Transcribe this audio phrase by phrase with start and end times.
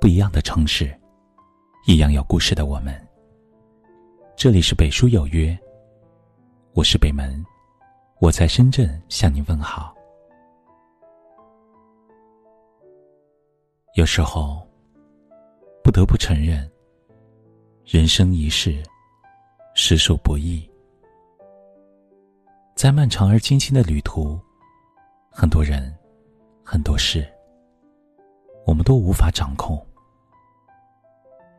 [0.00, 0.94] 不一样的城市，
[1.86, 2.94] 一样有故事的我们。
[4.36, 5.58] 这里是北书有约，
[6.72, 7.44] 我是北门，
[8.20, 9.94] 我在深圳向您问好。
[13.94, 14.64] 有时候，
[15.82, 16.70] 不得不承认，
[17.84, 18.80] 人生一世，
[19.74, 20.70] 实属不易。
[22.76, 24.38] 在漫长而艰辛的旅途，
[25.32, 25.92] 很多人，
[26.70, 27.26] 很多事，
[28.66, 29.74] 我们都无法掌控。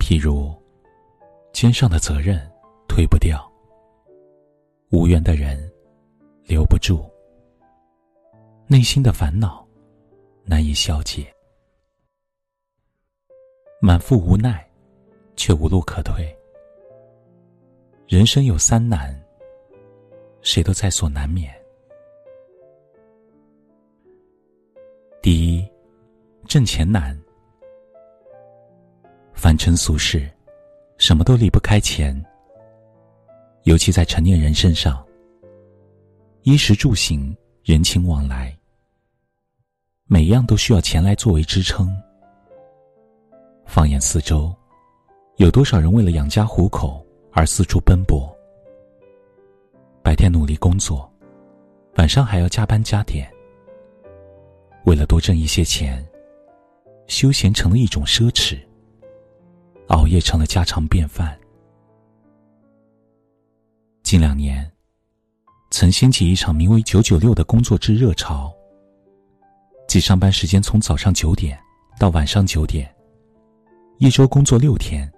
[0.00, 0.52] 譬如，
[1.52, 2.44] 肩上的责任
[2.88, 3.48] 推不掉，
[4.90, 5.56] 无缘的人
[6.42, 7.08] 留不住，
[8.66, 9.64] 内心的烦恼
[10.42, 11.32] 难以消解，
[13.80, 14.68] 满腹无奈，
[15.36, 16.36] 却无路可退。
[18.08, 19.16] 人生有三难。
[20.42, 21.54] 谁都在所难免。
[25.26, 25.68] 第一，
[26.46, 27.20] 挣钱难。
[29.34, 30.30] 凡尘俗世，
[30.98, 32.14] 什么都离不开钱。
[33.64, 35.04] 尤其在成年人身上，
[36.42, 38.56] 衣食住行、人情往来，
[40.04, 41.92] 每样都需要钱来作为支撑。
[43.64, 44.54] 放眼四周，
[45.38, 48.32] 有多少人为了养家糊口而四处奔波？
[50.04, 51.12] 白天努力工作，
[51.96, 53.28] 晚上还要加班加点。
[54.86, 56.04] 为了多挣一些钱，
[57.08, 58.56] 休闲成了一种奢侈，
[59.88, 61.36] 熬夜成了家常便饭。
[64.04, 64.70] 近两年，
[65.72, 68.54] 曾掀起一场名为“九九六”的工作制热潮，
[69.88, 71.58] 即上班时间从早上九点
[71.98, 72.88] 到晚上九点，
[73.98, 75.12] 一周工作六天。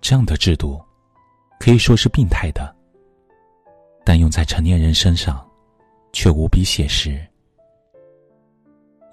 [0.00, 0.82] 这样的制度，
[1.60, 2.74] 可以说是病态的。
[4.04, 5.48] 但用在成年人身上，
[6.12, 7.24] 却无比写实。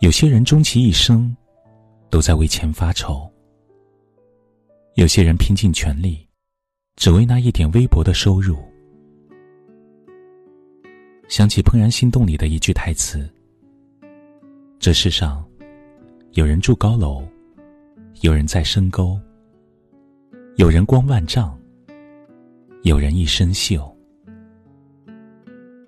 [0.02, 1.36] 有些人终其一生，
[2.10, 3.32] 都在为钱发愁；
[4.96, 6.28] 有些人拼尽全力，
[6.96, 8.58] 只为那一点微薄的收入。
[11.28, 13.30] 想起《怦然心动》里的一句台词
[14.80, 15.48] ：“这世上，
[16.32, 17.24] 有人住高楼，
[18.22, 19.20] 有人在深沟，
[20.56, 21.56] 有人光万丈，
[22.82, 23.88] 有人一身锈。”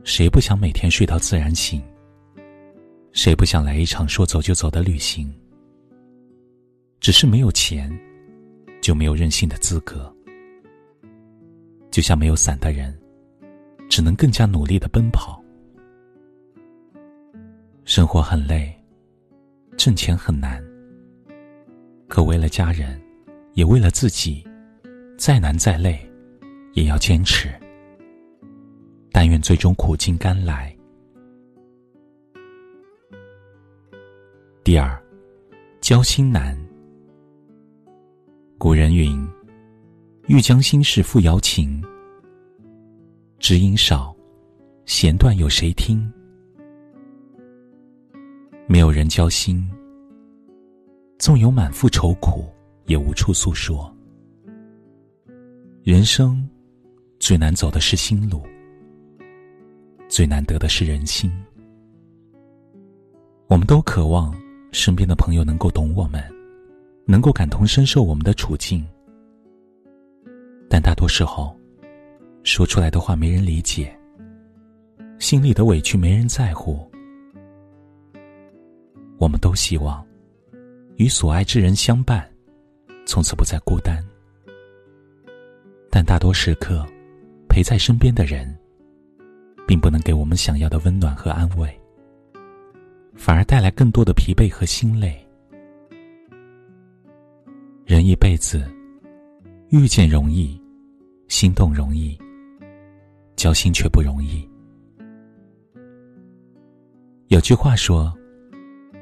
[0.06, 1.82] 谁不想每天睡到自然醒？
[3.14, 5.32] 谁不想来一场说走就走的旅行？
[7.00, 7.96] 只是没有钱，
[8.82, 10.14] 就没有任性的资格。
[11.92, 12.98] 就像没有伞的人，
[13.88, 15.40] 只能更加努力的奔跑。
[17.86, 18.74] 生活很累，
[19.78, 20.62] 挣钱很难。
[22.08, 23.00] 可为了家人，
[23.54, 24.44] 也为了自己，
[25.20, 26.00] 再难再累，
[26.74, 27.54] 也要坚持。
[29.12, 30.76] 但愿最终苦尽甘来。
[34.64, 34.98] 第二，
[35.82, 36.58] 交心难。
[38.58, 39.28] 古人云
[40.28, 41.84] ：“欲将心事付瑶琴。”
[43.40, 44.16] 知音少，
[44.86, 46.10] 弦断有谁听？
[48.66, 49.70] 没有人交心，
[51.20, 52.46] 纵有满腹愁苦，
[52.86, 53.94] 也无处诉说。
[55.84, 56.50] 人生
[57.20, 58.42] 最难走的是心路。
[60.08, 61.30] 最难得的是人心。
[63.48, 64.34] 我们都渴望
[64.74, 66.22] 身边的朋友能够懂我们，
[67.06, 68.84] 能够感同身受我们的处境，
[70.68, 71.56] 但大多时候，
[72.44, 73.96] 说出来的话没人理解，
[75.20, 76.86] 心里的委屈没人在乎。
[79.20, 80.06] 我们都希望
[80.96, 82.28] 与所爱之人相伴，
[83.06, 84.04] 从此不再孤单，
[85.90, 86.86] 但大多时刻，
[87.48, 88.54] 陪在身边的人。
[89.66, 91.74] 并不能给我们想要的温暖和安慰，
[93.16, 95.20] 反而带来更多的疲惫和心累。
[97.86, 98.66] 人一辈子，
[99.70, 100.60] 遇见容易，
[101.28, 102.18] 心动容易，
[103.36, 104.48] 交心却不容易。
[107.28, 108.14] 有句话说：“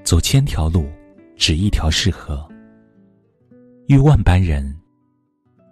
[0.04, 0.90] 走千条路，
[1.36, 2.48] 只一条适合；
[3.88, 4.75] 遇万般人，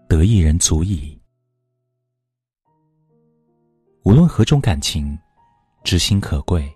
[0.08, 1.18] 得一人足矣。”
[4.04, 5.18] 无论何种感情，
[5.84, 6.72] 知心可贵，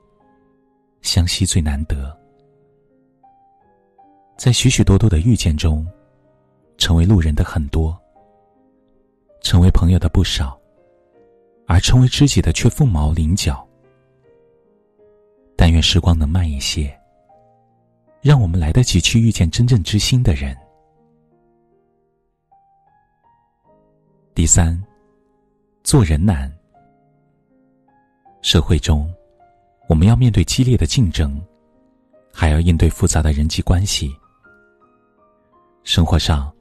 [1.04, 2.18] 相惜最难得。
[4.36, 5.86] 在许许多多的遇见中，
[6.78, 7.96] 成为路人的很多，
[9.42, 10.60] 成为朋友的不少，
[11.68, 13.66] 而成为知己的却凤毛麟角。
[15.56, 17.00] 但愿时光能慢一些，
[18.22, 20.58] 让我们来得及去遇见真正知心的人。
[24.34, 24.84] 第三，
[25.84, 26.52] 做人难。
[28.42, 29.10] 社会中，
[29.88, 31.40] 我们要面对激烈的竞争，
[32.34, 34.16] 还要应对复杂的人际关系。
[35.84, 36.52] 生活上，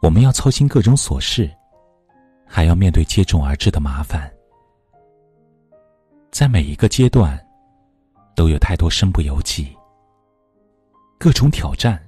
[0.00, 1.50] 我们要操心各种琐事，
[2.46, 4.32] 还要面对接踵而至的麻烦。
[6.30, 7.38] 在每一个阶段，
[8.34, 9.76] 都有太多身不由己，
[11.18, 12.02] 各种挑战，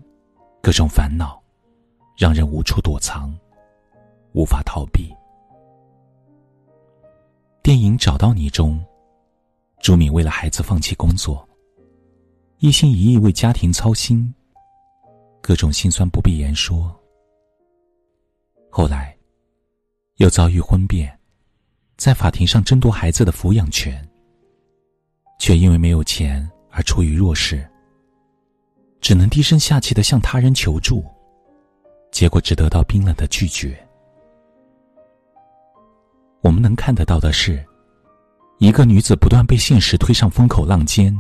[0.62, 1.42] 各种烦恼，
[2.16, 3.36] 让人无处躲藏，
[4.32, 5.14] 无法逃避。
[7.62, 8.82] 电影《找到你》中，
[9.80, 11.48] 朱敏为了孩子放弃工作，
[12.58, 14.32] 一心一意为家庭操心，
[15.40, 16.94] 各种心酸不必言说。
[18.70, 19.16] 后来，
[20.16, 21.18] 又遭遇婚变，
[21.96, 24.06] 在法庭上争夺孩子的抚养权。
[25.38, 27.66] 却因为没有钱而处于弱势，
[29.00, 31.02] 只能低声下气的向他人求助，
[32.12, 33.74] 结果只得到冰冷的拒绝。
[36.42, 37.66] 我们能看得到的是，
[38.60, 41.14] 一个女子不断被现实推上风口浪尖；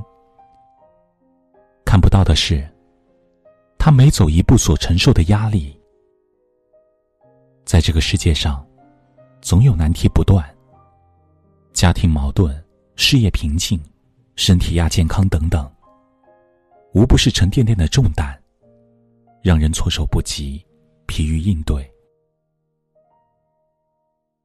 [1.86, 2.68] 看不到的是，
[3.78, 5.74] 她每走一步所承受的压力。
[7.64, 8.62] 在这个世界上，
[9.40, 10.44] 总有难题不断，
[11.72, 12.54] 家庭矛盾，
[12.94, 13.80] 事业瓶颈。
[14.36, 15.70] 身体亚健康等等，
[16.94, 18.38] 无不是沉甸甸的重担，
[19.42, 20.64] 让人措手不及，
[21.06, 21.90] 疲于应对。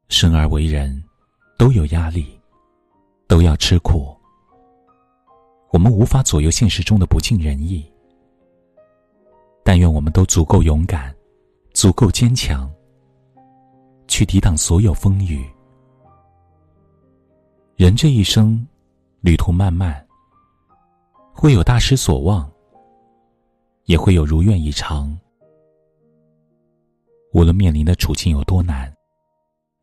[0.09, 1.01] 生而为人，
[1.57, 2.34] 都有压力，
[3.27, 4.15] 都要吃苦。
[5.71, 7.85] 我们无法左右现实中的不尽人意，
[9.63, 11.13] 但愿我们都足够勇敢，
[11.73, 12.71] 足够坚强，
[14.07, 15.45] 去抵挡所有风雨。
[17.75, 18.65] 人这一生。
[19.21, 20.05] 旅途漫漫，
[21.33, 22.47] 会有大失所望，
[23.85, 25.17] 也会有如愿以偿。
[27.33, 28.95] 无论面临的处境有多难，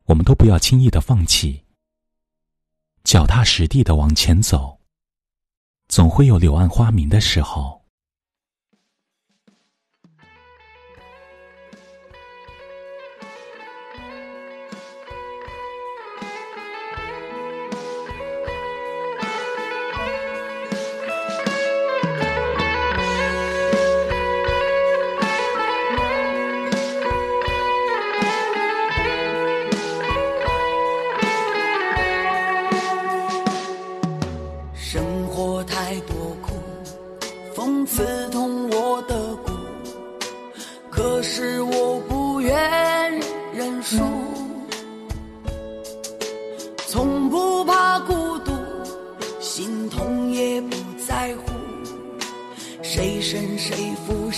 [0.05, 1.61] 我们都不要轻易的放弃，
[3.13, 4.79] 脚踏实地的往前走，
[5.87, 7.82] 总会有柳暗花明的时候。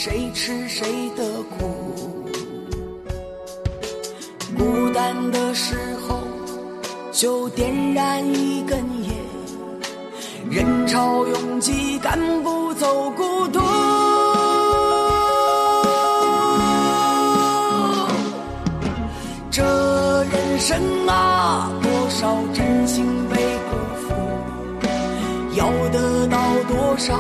[0.08, 1.24] 谁吃谁的
[1.58, 2.22] 苦。
[4.56, 5.76] 孤单的时
[6.08, 6.20] 候，
[7.12, 9.16] 就点燃一根烟。
[10.52, 13.60] 人潮拥挤，赶不走孤独。
[19.50, 19.64] 这
[20.26, 23.76] 人生啊，多少真心被辜
[24.06, 24.14] 负，
[25.56, 26.38] 要得到
[26.68, 27.18] 多少，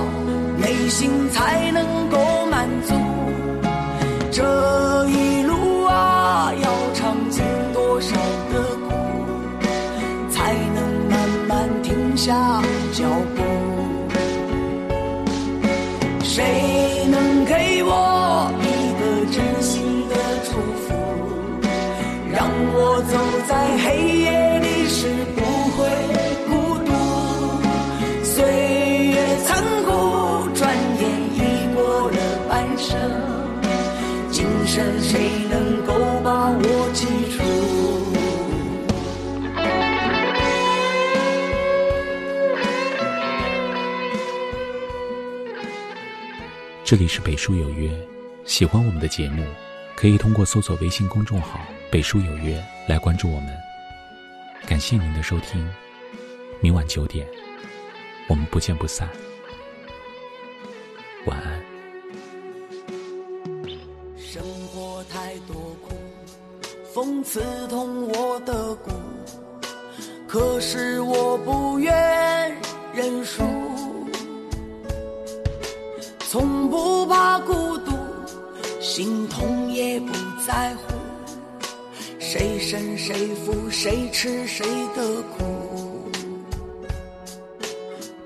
[0.59, 2.17] 内心才能够
[2.65, 3.04] 满足？
[46.85, 47.89] 这里是北书有约，
[48.43, 49.43] 喜欢我们的节目，
[49.95, 53.49] 可以通过搜索微信公众号“北书有约”来关注我们。
[54.67, 55.67] 感谢您的收听，
[56.61, 57.27] 明晚九点，
[58.27, 59.09] 我们不见不散。
[61.25, 61.59] 晚安。
[64.15, 65.95] 生活太多苦，
[66.93, 68.91] 风刺痛我的骨，
[70.27, 72.55] 可是我不愿
[72.93, 73.54] 认输。
[76.35, 77.93] 从不怕孤独，
[78.81, 80.11] 心痛也不
[80.45, 80.93] 在乎。
[82.19, 86.11] 谁胜谁负，谁吃谁的苦。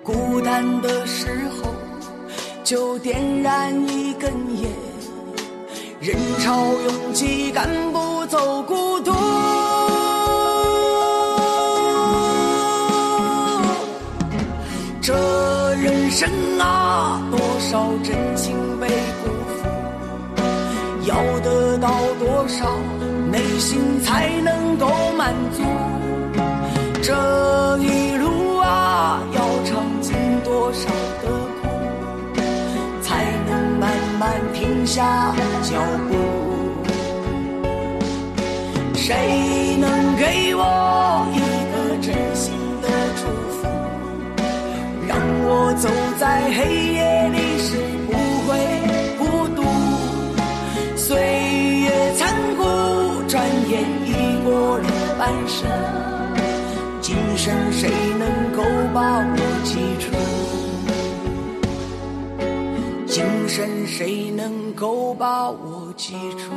[0.02, 1.72] 孤单的时候，
[2.64, 4.72] 就点燃一根烟。
[6.02, 9.12] 人潮拥挤，赶不走孤独。
[16.10, 16.12] 人。
[16.12, 16.28] 生
[16.60, 19.68] 啊，多少真情被辜负，
[21.06, 21.90] 要得到
[22.20, 22.66] 多少，
[23.32, 24.88] 内心才能够
[25.18, 25.64] 满足？
[27.02, 30.90] 这一路啊，要尝尽多少
[31.22, 31.30] 的
[31.62, 31.68] 苦，
[33.04, 33.90] 才能慢
[34.20, 36.16] 慢停下脚步？
[38.96, 40.64] 谁能给我
[45.72, 48.14] 我走在黑夜里时不
[48.48, 48.58] 会
[49.20, 49.24] 孤
[49.56, 49.62] 独？
[50.98, 51.16] 岁
[51.82, 52.64] 月残酷，
[53.28, 54.10] 转眼已
[54.44, 55.70] 过了半生，
[57.02, 58.64] 今生谁能够
[58.96, 60.10] 把我记住？
[63.06, 66.50] 今生谁能够把我记住？